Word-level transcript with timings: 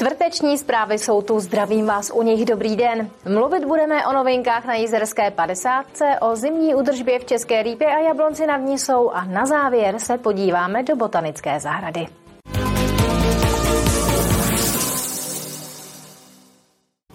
Čtvrteční 0.00 0.58
zprávy 0.58 0.98
jsou 0.98 1.22
tu, 1.22 1.40
zdravím 1.40 1.86
vás 1.86 2.10
u 2.14 2.22
nich, 2.22 2.44
dobrý 2.44 2.76
den. 2.76 3.10
Mluvit 3.28 3.64
budeme 3.64 4.06
o 4.06 4.12
novinkách 4.12 4.64
na 4.64 4.74
Jizerské 4.74 5.30
50, 5.30 5.86
o 6.20 6.36
zimní 6.36 6.74
udržbě 6.74 7.18
v 7.18 7.24
České 7.24 7.62
Rýpě 7.62 7.86
a 7.86 7.98
Jablonci 7.98 8.46
nad 8.46 8.56
Nisou 8.56 9.10
a 9.10 9.24
na 9.24 9.46
závěr 9.46 9.98
se 9.98 10.18
podíváme 10.18 10.82
do 10.82 10.96
botanické 10.96 11.60
zahrady. 11.60 12.06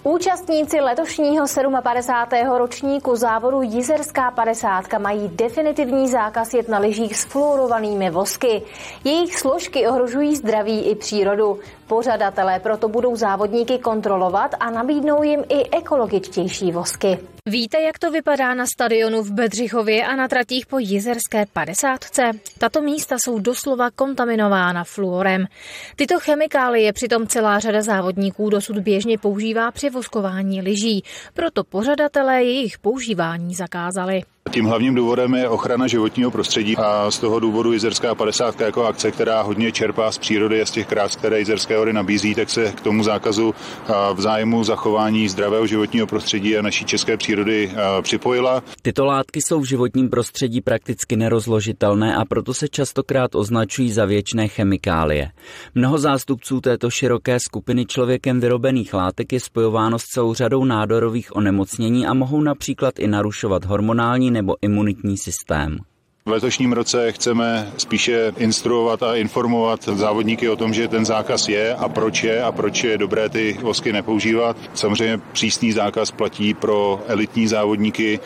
Účastníci 0.08 0.82
letošního 0.82 1.46
57. 1.82 2.58
ročníku 2.58 3.16
závodu 3.16 3.62
Jizerská 3.62 4.32
50 4.32 4.84
mají 4.98 5.28
definitivní 5.28 6.10
zákaz 6.10 6.54
jet 6.54 6.70
na 6.70 6.80
lyžích 6.80 7.18
s 7.18 7.26
fluorovanými 7.26 8.10
vosky. 8.10 8.62
Jejich 9.04 9.40
složky 9.40 9.88
ohrožují 9.88 10.36
zdraví 10.36 10.82
i 10.82 10.96
přírodu. 10.96 11.60
Pořadatelé 11.88 12.60
proto 12.60 12.88
budou 12.88 13.16
závodníky 13.16 13.78
kontrolovat 13.78 14.52
a 14.60 14.70
nabídnou 14.70 15.24
jim 15.24 15.44
i 15.50 15.70
ekologičtější 15.70 16.72
vosky. 16.72 17.20
Víte, 17.50 17.82
jak 17.82 18.00
to 18.00 18.12
vypadá 18.12 18.54
na 18.54 18.66
stadionu 18.66 19.24
v 19.24 19.32
Bedřichově 19.32 20.06
a 20.06 20.16
na 20.16 20.28
tratích 20.28 20.66
po 20.66 20.80
Jizerské 20.80 21.46
50. 21.54 22.06
Tato 22.58 22.82
místa 22.82 23.16
jsou 23.20 23.40
doslova 23.40 23.92
kontaminována 23.92 24.84
fluorem. 24.84 25.46
Tyto 25.96 26.20
chemikálie 26.20 26.94
přitom 26.94 27.28
celá 27.28 27.60
řada 27.60 27.82
závodníků 27.82 28.50
dosud 28.50 28.78
běžně 28.78 29.18
používá 29.18 29.72
při 29.72 29.90
voskování 29.90 30.62
lyží, 30.62 31.04
proto 31.34 31.64
pořadatelé 31.64 32.44
jejich 32.44 32.78
používání 32.78 33.56
zakázali. 33.56 34.22
Tím 34.56 34.66
hlavním 34.66 34.96
důvodem 34.96 35.34
je 35.34 35.50
ochrana 35.50 35.88
životního 35.88 36.32
prostředí 36.32 36.78
a 36.78 37.12
z 37.12 37.20
toho 37.20 37.40
důvodu 37.40 37.74
Jizerská 37.74 38.16
50 38.16 38.62
jako 38.62 38.86
akce, 38.86 39.12
která 39.12 39.42
hodně 39.42 39.72
čerpá 39.72 40.12
z 40.12 40.18
přírody 40.18 40.62
a 40.62 40.66
z 40.66 40.72
těch 40.72 40.88
krás, 40.88 41.16
které 41.16 41.40
Jizerské 41.40 41.78
hory 41.78 41.94
nabízí, 41.94 42.36
tak 42.36 42.50
se 42.50 42.72
k 42.72 42.82
tomu 42.82 43.04
zákazu 43.04 43.54
v 44.14 44.22
zájmu 44.22 44.64
zachování 44.64 45.30
zdravého 45.30 45.68
životního 45.68 46.08
prostředí 46.08 46.58
a 46.58 46.62
naší 46.62 46.86
české 46.86 47.18
přírody 47.18 47.72
připojila. 48.02 48.64
Tyto 48.82 49.06
látky 49.06 49.42
jsou 49.42 49.60
v 49.60 49.66
životním 49.66 50.10
prostředí 50.10 50.62
prakticky 50.62 51.16
nerozložitelné 51.16 52.16
a 52.16 52.26
proto 52.26 52.54
se 52.54 52.68
častokrát 52.68 53.36
označují 53.36 53.92
za 53.92 54.06
věčné 54.06 54.48
chemikálie. 54.48 55.32
Mnoho 55.76 55.98
zástupců 55.98 56.62
této 56.62 56.90
široké 56.90 57.40
skupiny 57.40 57.86
člověkem 57.86 58.40
vyrobených 58.40 58.94
látek 58.94 59.34
je 59.34 59.40
spojováno 59.40 60.00
s 60.00 60.04
celou 60.04 60.34
řadou 60.34 60.66
nádorových 60.66 61.36
onemocnění 61.36 62.08
a 62.08 62.14
mohou 62.14 62.42
například 62.42 63.00
i 63.00 63.08
narušovat 63.08 63.66
hormonální 63.66 64.32
nebo 64.32 64.45
imunitní 64.62 65.18
systém. 65.18 65.78
V 66.28 66.32
letošním 66.32 66.74
roce 66.74 67.12
chceme 67.12 67.72
spíše 67.78 68.34
instruovat 68.38 69.04
a 69.04 69.16
informovat 69.16 69.84
závodníky 69.84 70.50
o 70.50 70.56
tom, 70.56 70.74
že 70.74 70.88
ten 70.88 71.06
zákaz 71.06 71.48
je 71.48 71.76
a 71.76 71.90
proč 71.90 72.24
je 72.24 72.44
a 72.44 72.52
proč 72.52 72.84
je 72.84 72.98
dobré 72.98 73.30
ty 73.30 73.58
vosky 73.62 73.94
nepoužívat. 73.94 74.58
Samozřejmě 74.74 75.18
přísný 75.32 75.72
zákaz 75.72 76.12
platí 76.12 76.54
pro 76.54 77.04
elitní 77.08 77.48
závodníky, 77.48 78.20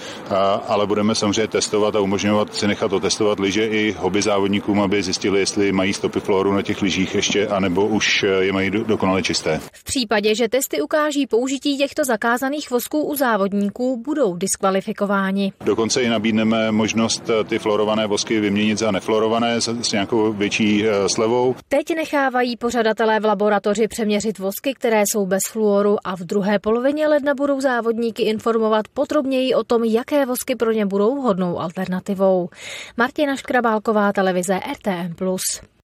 ale 0.67 0.87
budeme 0.87 1.15
samozřejmě 1.15 1.47
testovat 1.47 1.95
a 1.95 1.99
umožňovat 1.99 2.55
si 2.55 2.67
nechat 2.67 2.93
otestovat 2.93 3.39
lyže 3.39 3.67
i 3.67 3.91
hobby 3.91 4.21
závodníkům, 4.21 4.81
aby 4.81 5.03
zjistili, 5.03 5.39
jestli 5.39 5.71
mají 5.71 5.93
stopy 5.93 6.19
fluoru 6.19 6.53
na 6.53 6.61
těch 6.61 6.81
lyžích 6.81 7.15
ještě, 7.15 7.47
anebo 7.47 7.85
už 7.87 8.25
je 8.39 8.53
mají 8.53 8.69
dokonale 8.71 9.23
čisté. 9.23 9.59
V 9.73 9.83
případě, 9.83 10.35
že 10.35 10.49
testy 10.49 10.81
ukáží 10.81 11.27
použití 11.27 11.77
těchto 11.77 12.05
zakázaných 12.05 12.71
vosků 12.71 13.01
u 13.01 13.15
závodníků, 13.15 14.01
budou 14.05 14.35
diskvalifikováni. 14.35 15.53
Dokonce 15.65 16.01
i 16.01 16.09
nabídneme 16.09 16.71
možnost 16.71 17.29
ty 17.47 17.59
fluorové 17.59 17.88
florované 17.89 18.07
vosky 18.07 18.39
vyměnit 18.39 18.77
za 18.77 18.91
neflorované 18.91 19.61
s, 19.61 19.67
s 19.81 19.91
nějakou 19.91 20.33
větší 20.33 20.87
e, 20.87 21.09
slevou. 21.09 21.55
Teď 21.67 21.95
nechávají 21.95 22.57
pořadatelé 22.57 23.19
v 23.19 23.25
laboratoři 23.25 23.87
přeměřit 23.87 24.39
vosky, 24.39 24.73
které 24.73 25.03
jsou 25.05 25.25
bez 25.25 25.43
fluoru 25.51 25.97
a 26.03 26.15
v 26.15 26.19
druhé 26.19 26.59
polovině 26.59 27.07
ledna 27.07 27.33
budou 27.33 27.61
závodníky 27.61 28.23
informovat 28.23 28.87
podrobněji 28.93 29.53
o 29.53 29.63
tom, 29.63 29.83
jaké 29.83 30.25
vosky 30.25 30.55
pro 30.55 30.71
ně 30.71 30.85
budou 30.85 31.15
vhodnou 31.15 31.59
alternativou. 31.59 32.49
Martina 32.97 33.35
Škrabálková, 33.35 34.13
televize 34.13 34.59
RTM+. 34.71 35.15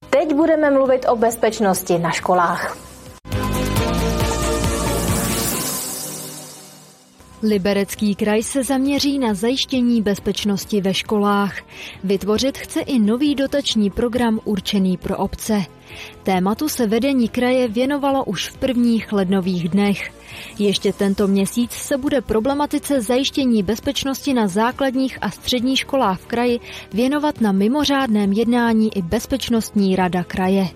Teď 0.10 0.34
budeme 0.34 0.72
mluvit 0.72 1.06
o 1.10 1.16
bezpečnosti 1.16 2.00
na 2.00 2.12
školách. 2.12 2.95
Liberecký 7.44 8.16
kraj 8.16 8.44
se 8.44 8.64
zaměří 8.64 9.20
na 9.20 9.34
zajištění 9.34 10.02
bezpečnosti 10.02 10.82
ve 10.82 10.94
školách. 10.94 11.62
Vytvořit 12.04 12.58
chce 12.58 12.82
i 12.82 13.00
nový 13.00 13.36
dotační 13.36 13.90
program 13.90 14.40
určený 14.44 14.98
pro 14.98 15.18
obce. 15.18 15.66
Tématu 16.24 16.70
se 16.70 16.88
vedení 16.88 17.30
kraje 17.30 17.68
věnovalo 17.68 18.24
už 18.24 18.50
v 18.50 18.58
prvních 18.58 19.14
lednových 19.14 19.70
dnech. 19.70 20.14
Ještě 20.60 20.94
tento 20.94 21.28
měsíc 21.28 21.72
se 21.72 21.98
bude 21.98 22.22
problematice 22.22 23.02
zajištění 23.02 23.64
bezpečnosti 23.64 24.34
na 24.34 24.48
základních 24.48 25.18
a 25.22 25.32
středních 25.32 25.80
školách 25.80 26.20
v 26.20 26.26
kraji 26.26 26.60
věnovat 26.94 27.42
na 27.42 27.52
mimořádném 27.52 28.34
jednání 28.34 28.98
i 28.98 29.02
Bezpečnostní 29.02 29.96
rada 29.96 30.24
kraje. 30.24 30.68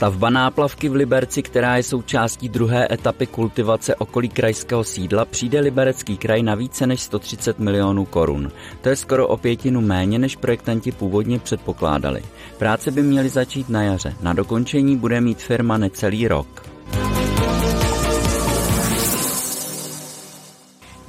Stavba 0.00 0.30
náplavky 0.30 0.88
v 0.88 0.94
Liberci, 0.94 1.42
která 1.42 1.76
je 1.76 1.82
součástí 1.82 2.48
druhé 2.48 2.88
etapy 2.92 3.26
kultivace 3.26 3.94
okolí 3.94 4.28
krajského 4.28 4.84
sídla, 4.84 5.24
přijde 5.24 5.60
Liberecký 5.60 6.16
kraj 6.16 6.42
na 6.42 6.54
více 6.54 6.86
než 6.86 7.00
130 7.00 7.58
milionů 7.58 8.04
korun. 8.04 8.52
To 8.80 8.88
je 8.88 8.96
skoro 8.96 9.28
o 9.28 9.36
pětinu 9.36 9.80
méně, 9.80 10.18
než 10.18 10.36
projektanti 10.36 10.92
původně 10.92 11.38
předpokládali. 11.38 12.22
Práce 12.58 12.90
by 12.90 13.02
měly 13.02 13.28
začít 13.28 13.68
na 13.68 13.82
jaře. 13.82 14.14
Na 14.22 14.32
dokončení 14.32 14.96
bude 14.96 15.20
mít 15.20 15.38
firma 15.38 15.78
necelý 15.78 16.28
rok. 16.28 16.69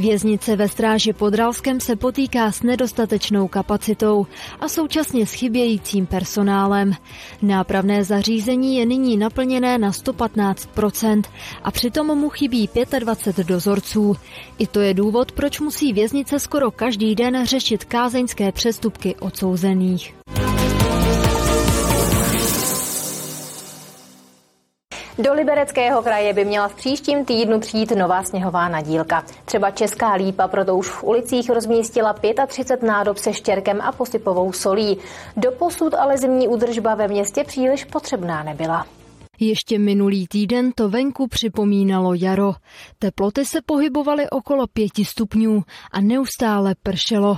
Věznice 0.01 0.55
ve 0.55 0.69
stráži 0.69 1.13
pod 1.13 1.33
Ralskem 1.33 1.79
se 1.79 1.95
potýká 1.95 2.51
s 2.51 2.63
nedostatečnou 2.63 3.47
kapacitou 3.47 4.27
a 4.59 4.67
současně 4.67 5.25
s 5.25 5.33
chybějícím 5.33 6.05
personálem. 6.05 6.93
Nápravné 7.41 8.03
zařízení 8.03 8.77
je 8.77 8.85
nyní 8.85 9.17
naplněné 9.17 9.77
na 9.77 9.91
115% 9.91 11.23
a 11.63 11.71
přitom 11.71 12.07
mu 12.07 12.29
chybí 12.29 12.69
25 12.99 13.47
dozorců. 13.47 14.15
I 14.57 14.67
to 14.67 14.79
je 14.79 14.93
důvod, 14.93 15.31
proč 15.31 15.59
musí 15.59 15.93
věznice 15.93 16.39
skoro 16.39 16.71
každý 16.71 17.15
den 17.15 17.45
řešit 17.45 17.85
kázeňské 17.85 18.51
přestupky 18.51 19.15
odsouzených. 19.15 20.13
Do 25.23 25.33
Libereckého 25.33 26.01
kraje 26.01 26.33
by 26.33 26.45
měla 26.45 26.67
v 26.67 26.75
příštím 26.75 27.25
týdnu 27.25 27.59
přijít 27.59 27.91
nová 27.91 28.23
sněhová 28.23 28.69
nadílka. 28.69 29.25
Třeba 29.45 29.71
Česká 29.71 30.13
lípa 30.13 30.47
proto 30.47 30.77
už 30.77 30.89
v 30.89 31.03
ulicích 31.03 31.49
rozmístila 31.49 32.15
35 32.47 32.87
nádob 32.87 33.17
se 33.17 33.33
štěrkem 33.33 33.81
a 33.81 33.91
posypovou 33.91 34.53
solí. 34.53 34.97
Doposud 35.37 35.93
ale 35.93 36.17
zimní 36.17 36.47
údržba 36.47 36.95
ve 36.95 37.07
městě 37.07 37.43
příliš 37.43 37.85
potřebná 37.85 38.43
nebyla. 38.43 38.85
Ještě 39.39 39.79
minulý 39.79 40.27
týden 40.27 40.71
to 40.71 40.89
venku 40.89 41.27
připomínalo 41.27 42.13
jaro. 42.13 42.53
Teploty 42.99 43.45
se 43.45 43.59
pohybovaly 43.65 44.29
okolo 44.29 44.67
pěti 44.67 45.05
stupňů 45.05 45.63
a 45.91 46.01
neustále 46.01 46.75
pršelo. 46.83 47.37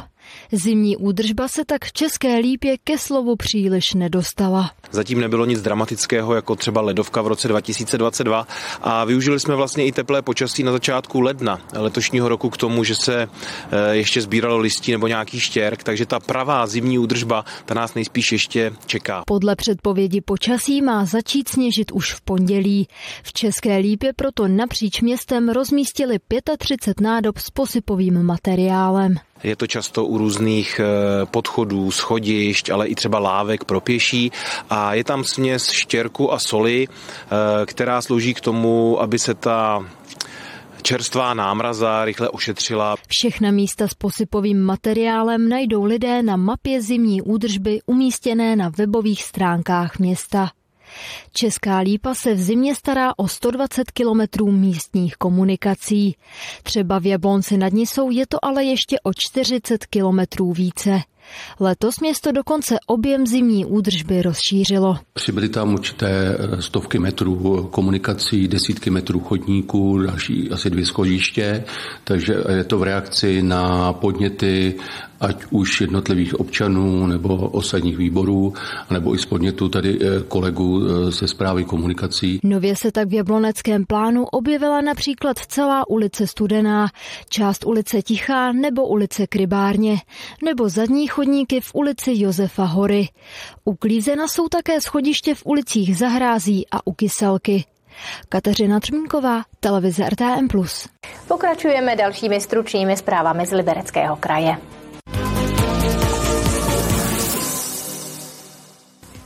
Zimní 0.51 0.97
údržba 0.97 1.47
se 1.47 1.65
tak 1.65 1.85
v 1.85 1.93
České 1.93 2.37
lípě 2.37 2.77
ke 2.83 2.97
slovu 2.97 3.35
příliš 3.35 3.93
nedostala. 3.93 4.71
Zatím 4.91 5.19
nebylo 5.19 5.45
nic 5.45 5.61
dramatického, 5.61 6.35
jako 6.35 6.55
třeba 6.55 6.81
ledovka 6.81 7.21
v 7.21 7.27
roce 7.27 7.47
2022 7.47 8.47
a 8.81 9.05
využili 9.05 9.39
jsme 9.39 9.55
vlastně 9.55 9.85
i 9.85 9.91
teplé 9.91 10.21
počasí 10.21 10.63
na 10.63 10.71
začátku 10.71 11.21
ledna 11.21 11.61
letošního 11.73 12.29
roku 12.29 12.49
k 12.49 12.57
tomu, 12.57 12.83
že 12.83 12.95
se 12.95 13.27
eh, 13.71 13.95
ještě 13.95 14.21
sbíralo 14.21 14.57
listí 14.57 14.91
nebo 14.91 15.07
nějaký 15.07 15.39
štěrk, 15.39 15.83
takže 15.83 16.05
ta 16.05 16.19
pravá 16.19 16.67
zimní 16.67 16.99
údržba, 16.99 17.45
ta 17.65 17.73
nás 17.73 17.93
nejspíš 17.93 18.31
ještě 18.31 18.71
čeká. 18.85 19.23
Podle 19.27 19.55
předpovědi 19.55 20.21
počasí 20.21 20.81
má 20.81 21.05
začít 21.05 21.47
sněžit 21.47 21.91
už 21.91 22.13
v 22.13 22.21
pondělí. 22.21 22.87
V 23.23 23.33
České 23.33 23.77
lípě 23.77 24.13
proto 24.13 24.47
napříč 24.47 25.01
městem 25.01 25.49
rozmístili 25.49 26.17
35 26.57 27.01
nádob 27.01 27.37
s 27.37 27.49
posypovým 27.49 28.23
materiálem. 28.23 29.15
Je 29.43 29.55
to 29.55 29.67
často 29.67 30.05
u 30.05 30.17
různých 30.17 30.79
eh, 30.79 31.25
podchodů, 31.25 31.91
schodišť, 31.91 32.69
ale 32.69 32.87
i 32.87 32.95
třeba 32.95 33.19
lávek 33.19 33.63
pro 33.63 33.81
pěší 33.81 34.31
a 34.69 34.93
je 34.93 35.03
tam 35.03 35.23
směs 35.23 35.69
štěrku 35.69 36.33
a 36.33 36.39
soli, 36.39 36.87
eh, 36.87 37.65
která 37.65 38.01
slouží 38.01 38.33
k 38.33 38.41
tomu, 38.41 39.01
aby 39.01 39.19
se 39.19 39.33
ta 39.33 39.85
čerstvá 40.81 41.33
námraza 41.33 42.05
rychle 42.05 42.29
ošetřila. 42.29 42.95
Všechna 43.07 43.51
místa 43.51 43.87
s 43.87 43.93
posypovým 43.93 44.61
materiálem 44.61 45.49
najdou 45.49 45.83
lidé 45.83 46.23
na 46.23 46.35
mapě 46.35 46.81
zimní 46.81 47.21
údržby 47.21 47.79
umístěné 47.85 48.55
na 48.55 48.69
webových 48.69 49.23
stránkách 49.23 49.99
města. 49.99 50.49
Česká 51.33 51.77
lípa 51.77 52.13
se 52.15 52.33
v 52.33 52.41
zimě 52.41 52.75
stará 52.75 53.13
o 53.17 53.27
120 53.27 53.91
kilometrů 53.91 54.51
místních 54.51 55.15
komunikací. 55.15 56.15
Třeba 56.63 56.99
v 56.99 57.05
Jablonci 57.05 57.57
nad 57.57 57.73
Nisou 57.73 58.09
je 58.09 58.27
to 58.27 58.45
ale 58.45 58.63
ještě 58.63 58.99
o 59.03 59.11
40 59.13 59.85
kilometrů 59.85 60.53
více. 60.53 61.01
Letos 61.59 61.99
město 61.99 62.31
dokonce 62.31 62.75
objem 62.87 63.27
zimní 63.27 63.65
údržby 63.65 64.21
rozšířilo. 64.21 64.97
Přibyly 65.13 65.49
tam 65.49 65.73
určité 65.73 66.37
stovky 66.59 66.99
metrů 66.99 67.63
komunikací, 67.71 68.47
desítky 68.47 68.89
metrů 68.89 69.19
chodníků, 69.19 69.97
další 69.97 70.51
asi 70.51 70.69
dvě 70.69 70.85
schodiště, 70.85 71.63
takže 72.03 72.35
je 72.55 72.63
to 72.63 72.77
v 72.77 72.83
reakci 72.83 73.43
na 73.43 73.93
podněty 73.93 74.75
ať 75.23 75.43
už 75.49 75.81
jednotlivých 75.81 76.39
občanů 76.39 77.07
nebo 77.07 77.35
osadních 77.35 77.97
výborů, 77.97 78.53
nebo 78.89 79.15
i 79.15 79.17
z 79.17 79.25
podnětu 79.25 79.69
tady 79.69 79.99
eh, 80.01 80.23
kolegů 80.27 80.81
eh, 80.81 81.11
ze 81.11 81.27
zprávy 81.27 81.63
komunikací. 81.63 82.39
Nově 82.43 82.75
se 82.75 82.91
tak 82.91 83.07
v 83.07 83.13
Jabloneckém 83.13 83.85
plánu 83.85 84.25
objevila 84.25 84.81
například 84.81 85.37
celá 85.37 85.89
ulice 85.89 86.27
Studená, 86.27 86.87
část 87.29 87.65
ulice 87.65 88.01
Tichá 88.01 88.51
nebo 88.51 88.87
ulice 88.87 89.27
Krybárně, 89.27 89.97
nebo 90.45 90.69
zadní 90.69 91.07
chodníky 91.07 91.61
v 91.61 91.71
ulici 91.73 92.11
Josefa 92.15 92.63
Hory. 92.63 93.09
Uklízena 93.65 94.27
jsou 94.27 94.47
také 94.47 94.81
schodiště 94.81 95.35
v 95.35 95.45
ulicích 95.45 95.97
Zahrází 95.97 96.65
a 96.71 96.87
u 96.87 96.93
Kyselky. 96.93 97.65
Kateřina 98.29 98.79
Třmínková, 98.79 99.41
televize 99.59 100.09
RTM+. 100.09 100.47
Pokračujeme 101.27 101.95
dalšími 101.95 102.41
stručnými 102.41 102.97
zprávami 102.97 103.45
z 103.45 103.51
Libereckého 103.51 104.15
kraje. 104.15 104.57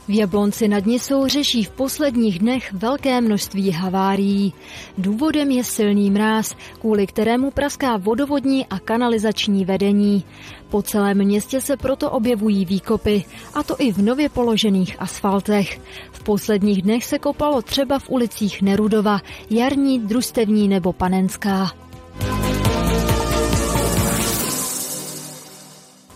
V 0.08 0.14
Jablonci 0.14 0.68
nad 0.68 0.86
Nisou 0.86 1.26
řeší 1.26 1.64
v 1.64 1.70
posledních 1.70 2.38
dnech 2.38 2.72
velké 2.72 3.20
množství 3.20 3.70
havárií. 3.70 4.52
Důvodem 4.98 5.50
je 5.50 5.64
silný 5.64 6.10
mráz, 6.10 6.56
kvůli 6.80 7.06
kterému 7.06 7.50
praská 7.50 7.96
vodovodní 7.96 8.66
a 8.66 8.78
kanalizační 8.78 9.64
vedení. 9.64 10.24
Po 10.68 10.82
celém 10.82 11.24
městě 11.24 11.60
se 11.60 11.76
proto 11.76 12.10
objevují 12.10 12.64
výkopy, 12.64 13.24
a 13.54 13.62
to 13.62 13.76
i 13.78 13.92
v 13.92 13.98
nově 13.98 14.28
položených 14.28 14.96
asfaltech. 14.98 15.80
V 16.12 16.22
posledních 16.22 16.82
dnech 16.82 17.04
se 17.04 17.18
kopalo 17.18 17.62
třeba 17.62 17.98
v 17.98 18.10
ulicích 18.10 18.62
Nerudova, 18.62 19.20
Jarní, 19.50 20.00
Družstevní 20.00 20.68
nebo 20.68 20.92
Panenská. 20.92 21.70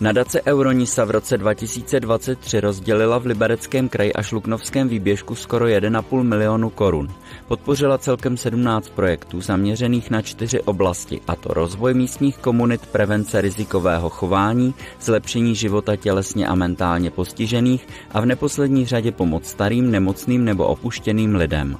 Nadace 0.02 0.42
Euronisa 0.42 1.04
v 1.04 1.10
roce 1.10 1.38
2023 1.38 2.60
rozdělila 2.60 3.18
v 3.18 3.26
Libereckém 3.26 3.88
kraji 3.88 4.12
a 4.12 4.22
Šluknovském 4.22 4.88
výběžku 4.88 5.34
skoro 5.34 5.66
1,5 5.66 6.22
milionu 6.22 6.70
korun. 6.70 7.08
Podpořila 7.48 7.98
celkem 7.98 8.36
17 8.36 8.88
projektů 8.88 9.40
zaměřených 9.40 10.10
na 10.10 10.22
čtyři 10.22 10.60
oblasti, 10.60 11.20
a 11.26 11.36
to 11.36 11.54
rozvoj 11.54 11.94
místních 11.94 12.38
komunit, 12.38 12.86
prevence 12.86 13.40
rizikového 13.40 14.08
chování, 14.08 14.74
zlepšení 15.00 15.54
života 15.54 15.96
tělesně 15.96 16.46
a 16.46 16.54
mentálně 16.54 17.10
postižených 17.10 17.88
a 18.10 18.20
v 18.20 18.26
neposlední 18.26 18.86
řadě 18.86 19.12
pomoc 19.12 19.46
starým, 19.46 19.90
nemocným 19.90 20.44
nebo 20.44 20.66
opuštěným 20.66 21.34
lidem. 21.34 21.76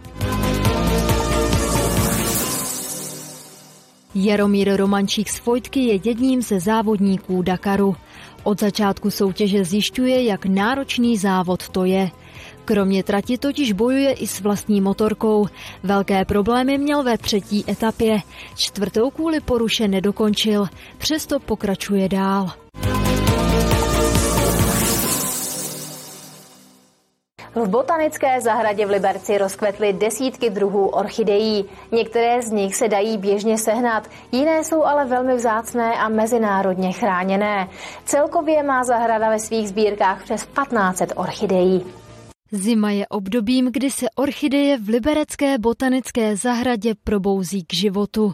Jaromír 4.15 4.77
Romančík 4.77 5.31
z 5.31 5.45
Vojtky 5.45 5.81
je 5.81 6.01
jedním 6.05 6.43
ze 6.43 6.61
závodníků 6.61 7.43
Dakaru. 7.43 7.97
Od 8.45 8.61
začátku 8.61 9.11
soutěže 9.11 9.65
zjišťuje, 9.65 10.25
jak 10.25 10.47
náročný 10.47 11.17
závod 11.19 11.69
to 11.69 11.85
je. 11.85 12.11
Kromě 12.65 13.03
trati 13.03 13.39
totiž 13.39 13.73
bojuje 13.73 14.13
i 14.13 14.27
s 14.27 14.41
vlastní 14.41 14.81
motorkou. 14.81 15.47
Velké 15.83 16.25
problémy 16.25 16.79
měl 16.79 17.03
ve 17.03 17.19
třetí 17.19 17.65
etapě. 17.69 18.21
Čtvrtou 18.57 19.11
kvůli 19.11 19.41
poruše 19.41 19.89
nedokončil, 19.89 20.67
přesto 20.99 21.41
pokračuje 21.41 22.09
dál. 22.09 22.51
V 27.55 27.69
botanické 27.69 28.41
zahradě 28.41 28.87
v 28.87 28.91
Liberci 28.91 29.39
rozkvetly 29.39 29.93
desítky 29.93 30.51
druhů 30.51 30.89
orchidejí. 30.89 31.65
Některé 31.93 32.43
z 32.43 32.51
nich 32.51 32.77
se 32.77 32.89
dají 32.89 33.19
běžně 33.19 33.59
sehnat, 33.59 34.09
jiné 34.33 34.65
jsou 34.65 34.85
ale 34.85 35.05
velmi 35.05 35.35
vzácné 35.35 35.95
a 35.95 36.09
mezinárodně 36.09 36.93
chráněné. 36.93 37.69
Celkově 38.05 38.63
má 38.63 38.85
zahrada 38.85 39.29
ve 39.29 39.39
svých 39.39 39.69
sbírkách 39.69 40.23
přes 40.25 40.47
1500 40.47 41.13
orchidejí. 41.17 42.02
Zima 42.55 42.91
je 42.91 43.07
obdobím, 43.07 43.69
kdy 43.73 43.91
se 43.91 44.07
orchideje 44.15 44.79
v 44.79 44.89
Liberecké 44.89 45.59
botanické 45.59 46.37
zahradě 46.37 46.95
probouzí 47.05 47.65
k 47.65 47.75
životu. 47.75 48.33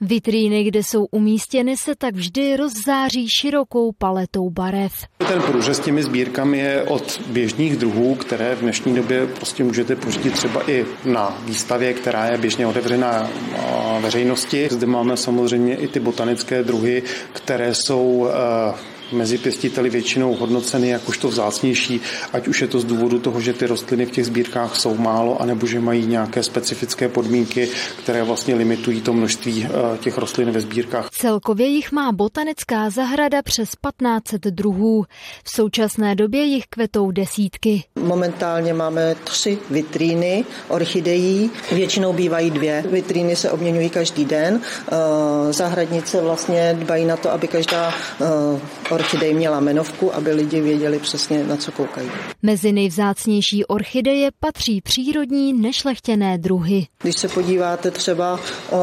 Vitríny, 0.00 0.64
kde 0.64 0.82
jsou 0.82 1.04
umístěny, 1.04 1.76
se 1.76 1.94
tak 1.98 2.14
vždy 2.14 2.56
rozzáří 2.56 3.28
širokou 3.28 3.92
paletou 3.92 4.50
barev. 4.50 4.92
Ten 5.18 5.42
průřez 5.42 5.80
těmi 5.80 6.02
sbírkami 6.02 6.58
je 6.58 6.82
od 6.82 7.20
běžných 7.26 7.76
druhů, 7.76 8.14
které 8.14 8.54
v 8.54 8.60
dnešní 8.60 8.94
době 8.94 9.26
prostě 9.26 9.64
můžete 9.64 9.96
pořídit 9.96 10.32
třeba 10.32 10.70
i 10.70 10.86
na 11.04 11.38
výstavě, 11.44 11.92
která 11.92 12.26
je 12.26 12.38
běžně 12.38 12.66
otevřená 12.66 13.30
veřejnosti. 14.00 14.68
Zde 14.70 14.86
máme 14.86 15.16
samozřejmě 15.16 15.76
i 15.76 15.88
ty 15.88 16.00
botanické 16.00 16.62
druhy, 16.62 17.02
které 17.32 17.74
jsou 17.74 18.28
eh, 18.28 18.95
mezi 19.12 19.38
pěstiteli 19.38 19.90
většinou 19.90 20.34
hodnoceny 20.34 20.88
jakožto 20.88 21.28
vzácnější, 21.28 22.00
ať 22.32 22.48
už 22.48 22.60
je 22.60 22.68
to 22.68 22.80
z 22.80 22.84
důvodu 22.84 23.18
toho, 23.18 23.40
že 23.40 23.52
ty 23.52 23.66
rostliny 23.66 24.06
v 24.06 24.10
těch 24.10 24.26
sbírkách 24.26 24.76
jsou 24.76 24.96
málo, 24.96 25.42
anebo 25.42 25.66
že 25.66 25.80
mají 25.80 26.06
nějaké 26.06 26.42
specifické 26.42 27.08
podmínky, 27.08 27.68
které 27.98 28.22
vlastně 28.22 28.54
limitují 28.54 29.00
to 29.00 29.12
množství 29.12 29.66
eh, 29.66 29.98
těch 29.98 30.18
rostlin 30.18 30.50
ve 30.50 30.60
sbírkách. 30.60 31.10
Celkově 31.10 31.66
jich 31.66 31.92
má 31.92 32.12
botanická 32.12 32.90
zahrada 32.90 33.42
přes 33.42 33.68
1500 33.68 34.42
druhů. 34.42 35.04
V 35.44 35.50
současné 35.50 36.14
době 36.14 36.42
jich 36.42 36.64
kvetou 36.70 37.10
desítky. 37.10 37.84
Momentálně 38.02 38.74
máme 38.74 39.14
tři 39.24 39.58
vitríny 39.70 40.44
orchidejí, 40.68 41.50
většinou 41.72 42.12
bývají 42.12 42.50
dvě. 42.50 42.84
Vitríny 42.90 43.36
se 43.36 43.50
obměňují 43.50 43.90
každý 43.90 44.24
den. 44.24 44.60
Eh, 44.60 45.52
zahradnice 45.52 46.20
vlastně 46.20 46.76
dbají 46.78 47.04
na 47.04 47.16
to, 47.16 47.32
aby 47.32 47.48
každá 47.48 47.94
eh, 48.20 48.95
orchidej 48.96 49.34
měla 49.34 49.60
menovku, 49.60 50.14
aby 50.14 50.32
lidi 50.32 50.60
věděli 50.60 50.98
přesně, 50.98 51.44
na 51.44 51.56
co 51.56 51.72
koukají. 51.72 52.08
Mezi 52.42 52.72
nejvzácnější 52.72 53.64
orchideje 53.64 54.30
patří 54.40 54.80
přírodní 54.80 55.52
nešlechtěné 55.52 56.38
druhy. 56.38 56.86
Když 57.02 57.16
se 57.16 57.28
podíváte 57.28 57.90
třeba 57.90 58.40
uh, 58.70 58.78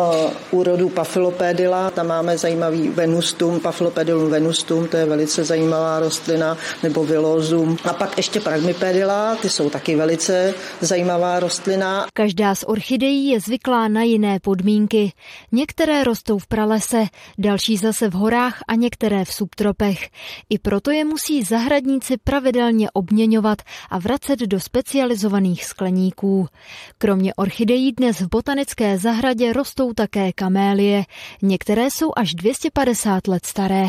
úrodu 0.51 0.89
Paphlopedila, 0.89 1.89
tam 1.89 2.07
máme 2.07 2.37
zajímavý 2.37 2.89
venustum, 2.89 3.59
Paphlopedilum 3.59 4.29
venustum, 4.29 4.87
to 4.87 4.97
je 4.97 5.05
velice 5.05 5.43
zajímavá 5.43 5.99
rostlina, 5.99 6.57
nebo 6.83 7.03
vilozum. 7.03 7.77
A 7.89 7.93
pak 7.93 8.17
ještě 8.17 8.39
Pragmipedila, 8.39 9.35
ty 9.35 9.49
jsou 9.49 9.69
taky 9.69 9.95
velice 9.95 10.53
zajímavá 10.81 11.39
rostlina. 11.39 12.05
Každá 12.13 12.55
z 12.55 12.63
orchidejí 12.67 13.27
je 13.27 13.39
zvyklá 13.39 13.87
na 13.87 14.03
jiné 14.03 14.39
podmínky. 14.39 15.11
Některé 15.51 16.03
rostou 16.03 16.37
v 16.37 16.47
pralese, 16.47 17.05
další 17.37 17.77
zase 17.77 18.09
v 18.09 18.13
horách 18.13 18.59
a 18.67 18.75
některé 18.75 19.25
v 19.25 19.33
subtropech. 19.33 20.02
I 20.49 20.59
proto 20.59 20.91
je 20.91 21.05
musí 21.05 21.43
zahradníci 21.43 22.17
pravidelně 22.23 22.91
obměňovat 22.91 23.57
a 23.89 23.99
vracet 23.99 24.39
do 24.39 24.59
specializovaných 24.59 25.65
skleníků. 25.65 26.47
Kromě 26.97 27.33
orchidejí 27.33 27.91
dnes 27.91 28.21
v 28.21 28.29
botanické 28.29 28.97
zahradě 28.97 29.53
rostou 29.53 29.93
také 29.93 30.31
kamélie. 30.31 31.03
Některé 31.41 31.85
jsou 31.85 32.11
až 32.15 32.33
250 32.33 33.27
let 33.27 33.45
staré. 33.45 33.87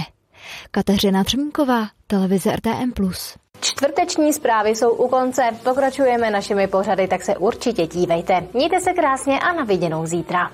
Kateřina 0.70 1.24
Třmínková, 1.24 1.88
televize 2.06 2.56
RTM+. 2.56 2.92
Čtvrteční 3.60 4.32
zprávy 4.32 4.70
jsou 4.70 4.90
u 4.90 5.08
konce. 5.08 5.42
Pokračujeme 5.64 6.30
našimi 6.30 6.66
pořady, 6.66 7.08
tak 7.08 7.22
se 7.22 7.36
určitě 7.36 7.86
dívejte. 7.86 8.46
Mějte 8.54 8.80
se 8.80 8.92
krásně 8.92 9.40
a 9.40 9.52
na 9.52 9.64
viděnou 9.64 10.06
zítra. 10.06 10.50